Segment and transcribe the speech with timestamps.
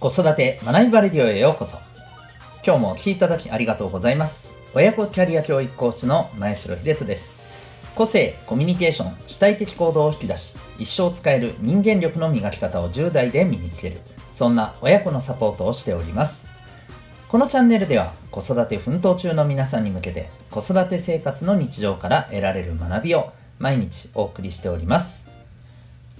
[0.00, 1.76] 子育て学びバレディオへようこそ。
[2.64, 4.54] 今日もお聴きいただきありがとうございます。
[4.72, 7.40] 親子キャリア教育コーチの前城秀人です。
[7.96, 14.00] 個性、コミュニケーション、主体的行動を引き出し、一生使える人間力の磨き方を10代で身につける。
[14.32, 16.46] そんな親子のサポートをしております。
[17.28, 25.27] このチャンネルでは子育て奮闘中の皆さんに向けて子育て生活の日常から得られる学びを毎日お送りしております。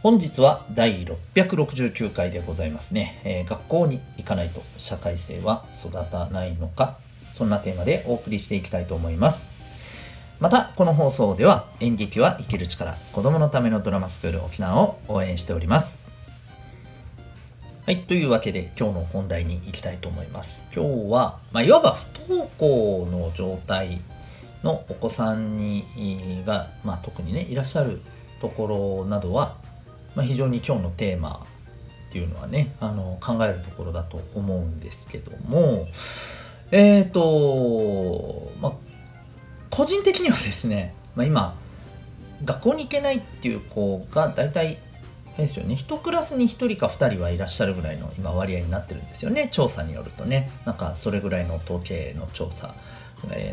[0.09, 1.05] 本日は第
[1.35, 6.97] 669回でございますね、えー、学校に行かないと社会性は育たないのか
[7.35, 9.59] そんなテーマでお送りしていきたいと思います。
[10.41, 16.09] またこの放送では演劇は生きる力子供のためのドラマスクール沖縄を応援しております。
[17.85, 20.71] はいというわけで今日の本題に行きたいと思います。
[20.75, 24.01] 今日は、まあ、いわば不登校の状態
[24.63, 25.85] のお子さんに
[26.47, 28.01] が、まあ、特にねいらっしゃる
[28.41, 29.58] ところなどは
[30.19, 31.47] まあ、非常に今日のテーマ
[32.09, 35.87] っていうのはねあの考えるところだと思うんですけども
[36.73, 38.73] えっ、ー、とまあ
[39.71, 41.55] 個人的にはですね、まあ、今
[42.45, 44.79] 学校に行けないっていう子が大体
[45.37, 50.51] ですよね1クラスに1人か2人はいらっしゃるぐらいの今割合になってるんですよね調査によるとね。
[50.65, 52.75] なんかそれぐらいの統計の調査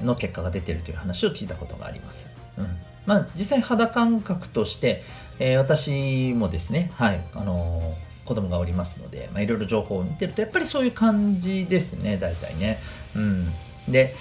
[0.03, 2.67] の結果が出てるという話を聞いたことがあります、うん。
[3.05, 5.03] まあ、実際肌感覚として
[5.39, 12.79] えー、私もですね、はい、あのー、子供がおりますので、まあ、いろいろ情報を見てると、やっぱりそういう感じですね、大体ね。
[13.15, 13.51] うん。
[13.87, 14.15] で、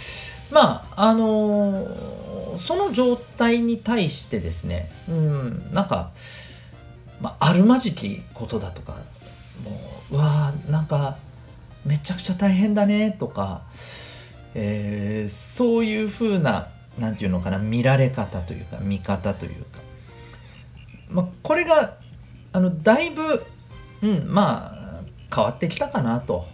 [0.51, 6.11] まあ、あのー、その状態に対してですね、うん、なんか、
[7.21, 8.93] まあ、あるまじきことだとか、
[9.65, 11.17] もう、うわーなんか、
[11.85, 13.63] めちゃくちゃ大変だね、とか、
[14.55, 16.69] えー、そういうふうな、
[16.99, 19.65] なんていうのかな、見られ方というか、見方という、
[21.15, 21.97] まあ、これが
[22.53, 23.43] あのだいぶ、
[24.03, 26.45] うん、まあ変わってきたかなと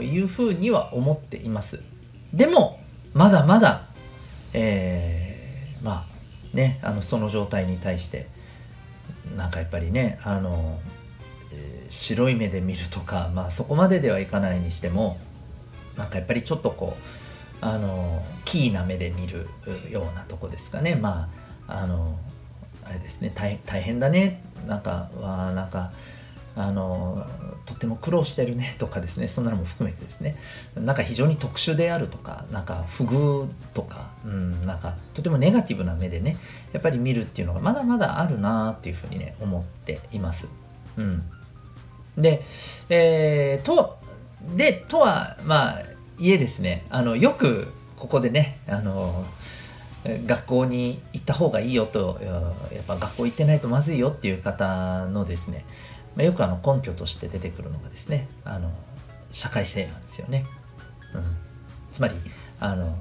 [0.00, 1.82] いうふうには思っています。
[2.32, 2.80] でも
[3.12, 3.86] まだまだ、
[4.52, 6.06] えー、ま
[6.52, 8.28] あねあのその状態に対して
[9.36, 10.78] なんかやっぱりねあの、
[11.52, 15.18] えー、白い目で見るとか、まあ、そこまでではいかないにしても
[15.96, 19.48] なんかやっぱりちょっとこうあのキーな目で見る
[19.90, 21.28] ようなとこですかねま
[21.66, 22.18] ああの
[22.84, 25.92] あれですね大変だねなんかわなんか
[26.56, 27.26] あの
[27.66, 30.36] とても苦労してるね とかですねそんなのも含めてですね。
[30.76, 36.36] なんか非常に特殊であるとかなんか不遇とか、うん、なんかとてもネガティブな目でね
[36.72, 40.48] やっぱり見るっていうのがまだまだあるなっていうふうにね思っています。
[40.96, 41.24] うん、
[42.16, 42.44] で、
[42.88, 43.98] えー、と
[44.56, 45.82] でとはまあ
[46.18, 46.84] いえですね。
[46.90, 49.24] あのよくここでねあの
[50.04, 52.18] 学校に行った方がいいよと
[52.72, 55.64] やっぱ学校行ってないとまずいよっていう方のですね、
[56.14, 58.70] ま、よくあの根拠として出てくるのがですねあの
[59.32, 60.44] 社会性なんですよね、
[61.14, 61.22] うん、
[61.92, 62.14] つまり
[62.60, 62.96] あの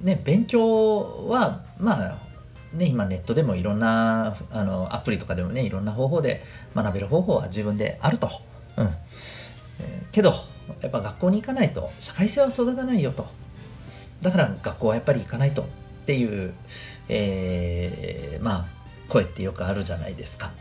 [0.00, 2.28] ね勉強はまあ
[2.72, 6.42] ね、今ネットでもいろんなあのアプリとかでもねいろんな方法で
[6.74, 8.28] 学べる方法は自分であると、
[8.76, 8.86] うん、
[9.80, 10.34] えー、けど
[10.82, 13.26] やっぱ学校に行かないと社会性は育たないよと。
[14.20, 15.64] だから学校はやっぱり行かないと。
[16.08, 16.54] っていう、
[17.10, 18.66] えー、まあ
[19.10, 20.52] 声ってよくあるじゃないですか。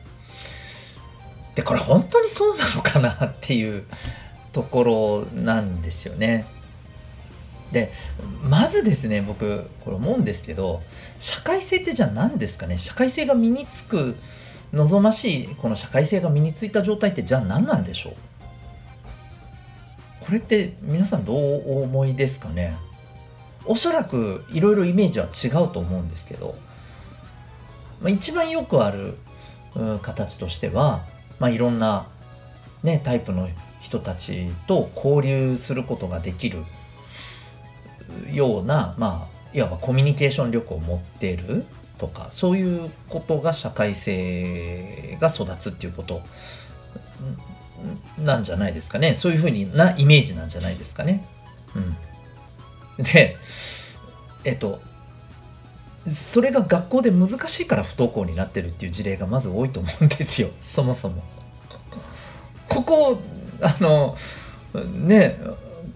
[1.56, 3.86] でこれ本当にそうなのかなっていう
[4.52, 6.46] ところなんですよね。
[7.72, 7.94] で
[8.44, 10.82] まずですね僕これ思うんですけど
[11.18, 12.78] 社会性ってじゃあ何ですかね？
[12.78, 14.18] 社会性が身につく
[14.74, 18.16] 望ましいこの社会性が身についた状態ってじゃあ何なんでしょう？
[20.26, 22.76] これって皆さんどうお思いですかね？
[23.68, 26.56] おそらくいろいろイメージは違うと思うんですけど、
[28.02, 29.16] まあ、一番よくある
[30.02, 31.04] 形としては、
[31.40, 32.08] まあ、いろんな、
[32.84, 33.50] ね、タイプの
[33.82, 36.64] 人たちと交流することができる
[38.32, 41.66] ような、まあ、いわばコミュニケーション力を持っている
[41.98, 46.22] とかそういうことが社会性が育つっていうこと
[48.20, 51.26] なんじゃないですかねそういうふうになイメージなんじゃないですかね。
[51.76, 51.98] うん
[52.98, 53.38] で、
[54.44, 54.82] えっと、
[56.12, 61.24] それが学校で難しいから不登校になってるっていう事例がまず多いと思うんですよ、 そもそも。
[62.70, 63.20] ここ、
[63.62, 64.16] あの、
[64.94, 65.40] ね、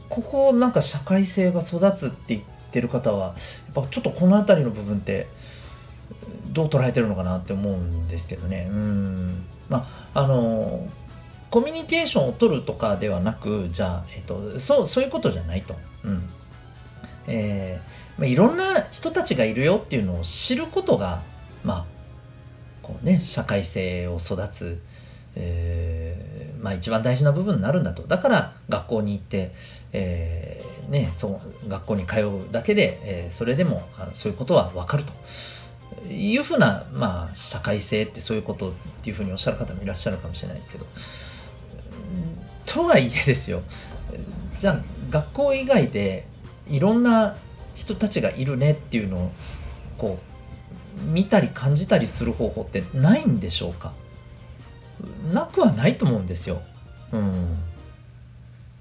[0.09, 5.27] ここなんか社会性が育つって言ってる方は、やっぱちょっとこの辺りの部分って
[6.51, 8.67] どう捉えてるのかなって思うんですけどね。
[8.69, 9.45] うん。
[9.69, 10.87] まあ、あの、
[11.49, 15.75] コミュニケーションを取るとかではなく、じゃあ、えっと、そう、そういうことじゃないと。
[16.03, 16.29] うん。
[17.27, 21.21] えー、まあ、いろんな人たちがいるよっていうのを知ることが、
[21.63, 21.85] まあ、
[22.81, 24.81] こうね、社会性を育つ、
[25.35, 28.03] えー、まあ、一番大事な部分になるんだと。
[28.03, 29.53] だから学校に行って、
[29.93, 35.13] えー、ね、そう学校に通うだけで、えー、それでもあのそういうことは分かると。
[36.09, 38.73] いうふうな、まあ、社会性ってそういうことっ
[39.03, 40.85] ていうふうにおっしゃる方もいらっしゃるかもしれないですけど。
[42.65, 43.61] とはいえですよ。
[44.57, 44.77] じゃあ
[45.09, 46.25] 学校以外で
[46.71, 47.35] いろんな
[47.75, 49.31] 人たちがいるねっていうのを
[49.97, 50.19] こ
[50.97, 53.93] う見たり感じたりする方法ってないんでしょうか？
[55.33, 56.61] なくはないと思うんですよ。
[57.11, 57.57] うん。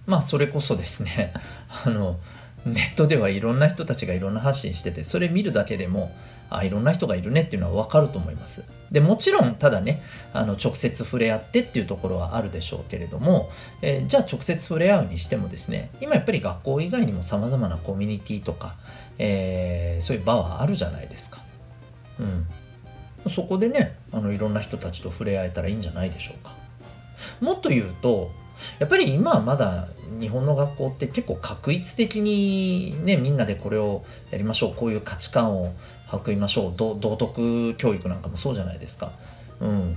[0.07, 1.33] まあそれこそですね
[1.85, 2.19] あの
[2.67, 6.12] ネットではいろんな人たちがいろんな発信しててそれ見るだけでも
[6.51, 8.65] あいろんな人がいるねっていうのは分かると思います。
[8.91, 10.03] でもちろんただね
[10.33, 13.51] あの直接触れ合ってっていうところはあるでしょうけれども、
[13.83, 18.75] えー、じゃあ直接触れ合うにしてもですね今やっぱり学校以外にもさまざまなコミュニティとか、
[19.19, 21.41] えー、そういう場はあるじゃないですか。
[22.19, 22.23] う
[23.29, 26.53] ん、そこでねあのいろんな人たちと触れ合えたらいいんじゃないでしょうか。
[27.41, 28.33] もっと言うと
[28.79, 35.73] やっぱり今はまだ日本の学校って結構確一的にねみんなでこれをやりましょうこういう価値観を
[36.12, 39.12] 育みましょう道徳教育なんかもそうじゃないですか。
[39.61, 39.97] うん、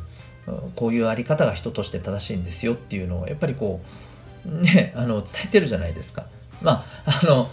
[0.75, 3.81] こういうあり方が人として正しいんですよっていうのをやっぱりこ
[4.45, 6.25] うね あの伝えてるじゃないですか。
[6.61, 7.49] まああの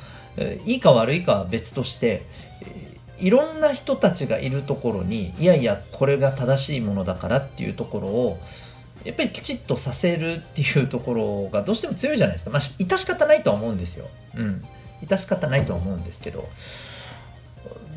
[0.65, 2.23] いいか悪いかは別として
[3.19, 8.39] いろんな人たちがいるところにいやいやこれが正しいものだからっていうところを
[9.05, 12.51] やっぱりきちっとさせるっていうところがどうしても強いじゃないですか。
[12.51, 14.07] まあ、致し方ないとは思うんですよ。
[14.37, 14.65] うん。
[15.03, 16.49] 致し方ないとは思うんですけど。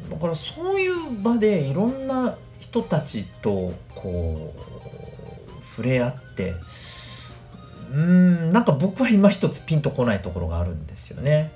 [0.10, 4.54] だからそういう場でいろんな人たちとこ
[5.64, 6.54] う触れ合って
[7.92, 11.52] うんなんか僕は今一つピンとこないところがあるんですよね。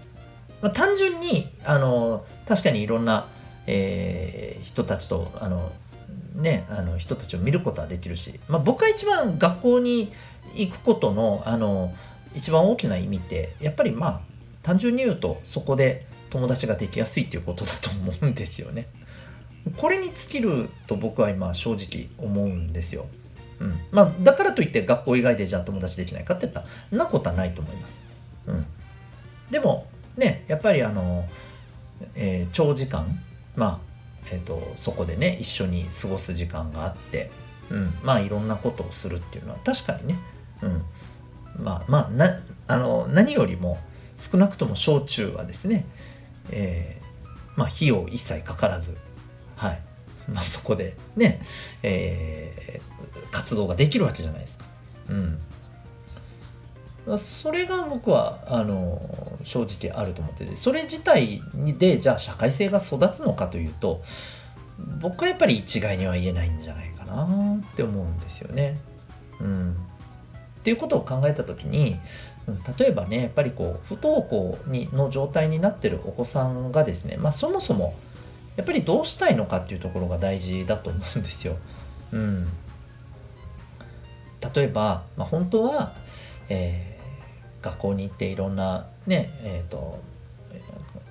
[0.61, 3.27] まあ、単純にあの確かにいろんな、
[3.67, 5.71] えー、人たちとあの
[6.35, 10.11] ね、あの人たちを見ることはできるし、まあ、僕が一番学校に
[10.55, 11.93] 行くことのあの
[12.35, 14.21] 一番大きな意味ってやっぱりまあ
[14.61, 18.87] 単純に言うとそこで友達ができやすいっていうことだと思うんですよね。
[19.77, 23.07] これに尽きると僕は今正直思うんですよ。
[23.59, 28.03] うんまあ、だからといって学校以外でじゃあ友達できないかって言ったらなことはないと思います。
[28.45, 28.65] うん、
[29.49, 31.27] でもねやっぱりあの、
[32.13, 33.19] えー、長時間
[33.55, 33.86] まあ
[34.31, 37.31] えーと、そこでね一緒に過ごす時間があって、
[37.69, 40.19] うん、まあいろんなことをするっていうのは確かにね、
[40.61, 43.77] うん、まあまあなあの何よりも
[44.15, 45.85] 少なくとも小中はですね、
[46.51, 48.97] えー、まあ費用一切かからず
[49.55, 49.81] はい
[50.31, 51.41] まあそこでね、
[51.83, 54.65] えー、活動ができるわけじゃないですか。
[55.09, 55.39] うん
[57.15, 59.01] それが僕はあの
[59.45, 64.03] 正直あると思っててそれ自体でじゃあ社会性が育つのかというと
[64.99, 68.79] 僕はやっぱり一概には言えないんじゃないかなって思うんですよね。
[69.39, 71.99] うん、っていうことを考えた時に
[72.77, 77.95] 例えばねやっぱりこう不登校にの状態になってるお子さんがですね、まあ、そもそも
[78.57, 81.57] やっぱりどうしたいのかっていうところが大事だと思うんですよ。
[82.11, 82.47] うん、
[84.55, 85.93] 例えば、まあ、本当は、
[86.49, 86.96] えー
[87.67, 89.99] 学校に行っていろんなねえっ、ー、と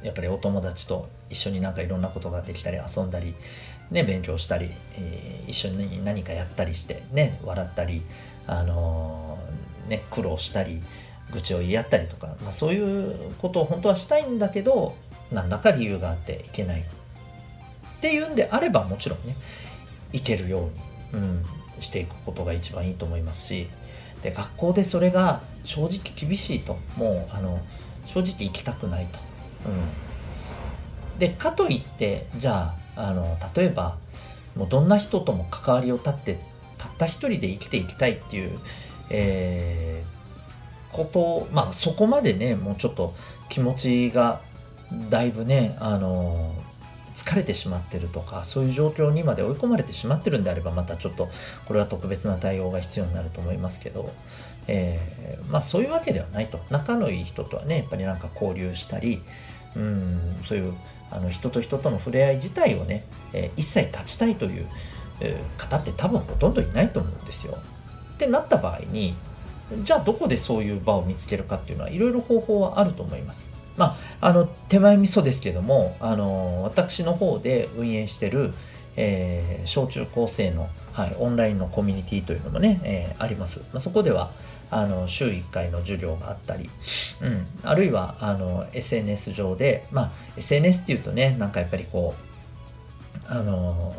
[0.02, 3.34] やっぱりお友達と一緒になんかいろんなことができたり遊んだり、
[3.90, 8.02] ね、勉強したり、えー、一緒に何かやったりしてね笑ったり、
[8.46, 10.80] あのー、ね、苦労したり
[11.32, 14.94] 愚痴を言い合ったりとか、まあ、そういうことを本当はしたいんだけど
[15.32, 16.84] 何らか理由があっていけないっ
[18.00, 19.34] ていうんであればもちろんね
[20.12, 20.70] いけるよ
[21.12, 21.44] うに、うん、
[21.80, 23.68] していくことが一番いいと思いますし
[24.22, 26.78] で学校でそれが正直厳しいと。
[26.96, 27.60] もうあの
[28.06, 29.18] 正直行きたくないと、
[29.66, 33.96] うん、でかといってじゃああの例えば
[34.56, 36.38] もうどんな人とも関わりを断って
[36.78, 38.58] たった一人で生きていきたいっていう、
[39.10, 43.14] えー、ことまあそこまでねもうちょっと
[43.48, 44.40] 気持ちが
[45.10, 46.54] だいぶねあの
[47.16, 51.28] 疲れてしまってるとかそういう状況にまで追い込まれてしまってるんであればまたちょっと
[51.64, 54.12] これは特別な対応が必要になると思いますけど、
[54.68, 59.22] えー、まあそういうわけではないと仲のいい人とはねやっぱりなんか交流したり
[59.74, 60.74] うんそういう
[61.10, 64.66] あの人と人との触れ合い自体をね、えー、一切断ちたいという、
[65.20, 67.58] えー、方って多分ほとんどいないと思うんですよ。
[68.14, 69.14] ってなった場合に
[69.84, 73.55] じゃあどこでそういう場を見つけるかっていうのはいろいろ方法はあると思います。
[73.76, 78.52] まあ、あの手前味噌ですけどもあの私の方で運営してる、
[78.96, 84.30] えー、小中高生の、はい、オンラインのコミュニティというのもね、えー、あります、まあ、そこでは
[84.70, 86.70] あの週1回の授業があったり、
[87.20, 93.94] うん、あるいはあの SNS 上で、まあ、SNS っていうとねなんかやっぱりこうあの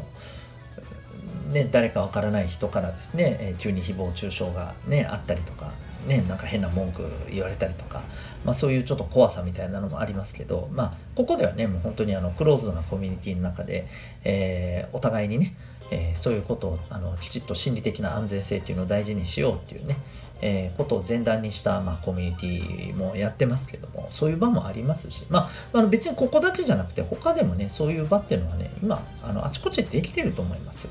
[1.51, 5.71] ね、誰かわからない人からですね、え急に誹謗中傷がね、あったりとか、
[6.07, 8.01] ね、なんか変な文句言われたりとか、
[8.45, 13.87] まあ、そういうちょっと怖さみたいなのもありますけど、まあ、ここではねもう本当にあのクローズドなコミュニティの中で、
[14.23, 15.53] えー、お互いにね、
[15.91, 19.97] えー、そういうことをあのきちっと心理的な安全性っていうのを大事にしようっていうね、
[20.41, 30.89] えー、ことを前段にした、まあ、コミュニティもやってますけどもそういう場もありますし、まあ、あの別にここだけじゃなくて他でもねそういう場っていうのはね今あのあちこちでできてると思います。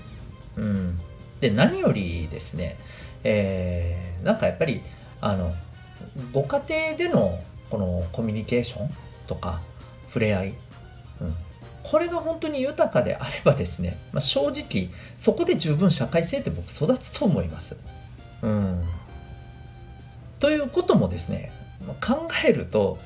[0.57, 0.99] うん、
[1.41, 2.77] で何よりですね、
[3.25, 4.81] えー、なんかやっぱり
[5.21, 5.53] あの
[6.33, 7.39] ご家庭での
[7.71, 8.91] このコミュニケーション
[9.27, 9.61] とか
[10.09, 10.49] 触れ合い、
[11.21, 11.35] うん、
[11.83, 17.77] これが本当に豊かであればですね、まあ、正直そこで十分社会性って僕育つと思います。
[18.43, 18.83] うん、
[20.39, 21.53] ということもですね
[22.01, 22.99] 考えると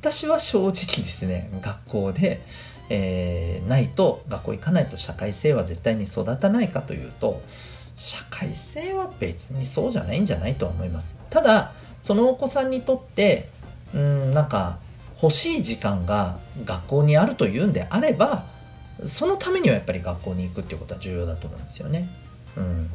[0.00, 0.74] 私は正直で
[1.10, 2.40] すね学校で、
[2.88, 7.42] えー、ないと学校行かないと社会性は絶対に育たないかというと
[8.00, 11.14] 社会性は別にそうじゃないんじゃないとは思います。
[11.28, 13.50] ただそのお子さんにとって
[13.94, 14.78] うんなんか
[15.22, 18.46] 欲しい時間が学校にあるというんであれば
[19.04, 22.08] そのためにはやっぱり学校に行くっていうことは重要だと思うんですよね。
[22.56, 22.90] うん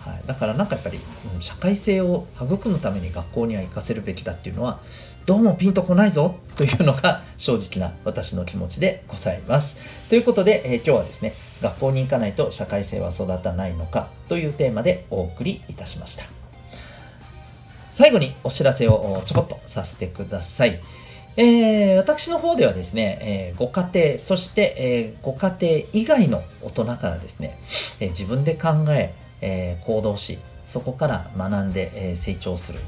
[0.00, 1.00] はい、だからなんかやっぱり、
[1.34, 4.80] うん、社会性を育むために学校には行かせるべきだっていうのは
[5.24, 9.76] どうもピンとこないぞというのが正直な私の気持ちでございます。
[10.10, 16.24] ということで、えー、今日はですね学校に行かないと社会性は育たないのかというテーマでお送りいたしました。
[17.94, 20.80] 最後にお知らせをちょこっとさせてください。
[21.36, 27.58] えー、私の方ではですね、えー、ご家庭、そして、えー、ご家庭以外の大人からですね、
[28.00, 32.80] え自分で考ええ行動し、そこから学んで、え成長する。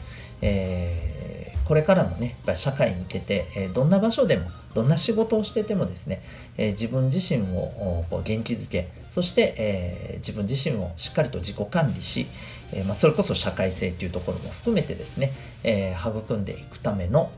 [0.43, 6.23] えこれからもね、やっぱり社会に出て、えどんな場所でも、どんな仕事をしててもですね、
[6.57, 12.27] え自分自身をこう元気づけ、そして、え自分自身をしっかりと自己管理し、
[12.73, 17.31] えまあ、それこそ社会性というところも含めてですね、え育んでいくための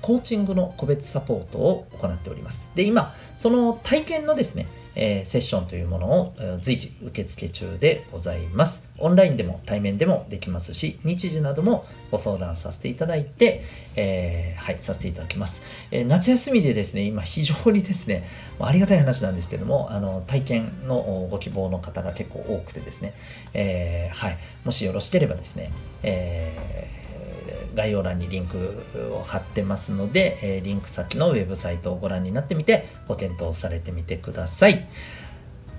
[0.00, 2.70] コーチングの個別サポートを行っております。
[2.74, 8.88] で、今、その体験のですね、えー、セッションというものを随時受付中でございます。
[8.98, 13.64] オンラインでも対面でもできますし、日時などもご相談させていただいて、
[13.96, 18.28] えー、はい、させていただきます、えー、夏休みでですね、今非常にですね、
[18.58, 23.14] ありがたい話なんですけども、あの、体験のご希望の方が結構多くてですね、
[23.54, 26.99] え、はい、もしよろしければですね、えー
[27.74, 28.82] 概要欄にリンク
[29.14, 34.86] を貼ってますので、えリンク先のウェブサイトをご覧になってみて、ご検討されてみてください。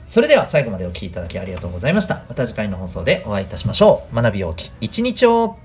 [0.07, 2.25] それでは最後までお聴きいただきありがとうございました。
[2.27, 4.15] また次回の放送でお会いいたしましょう。
[4.15, 5.57] 学び大き一日を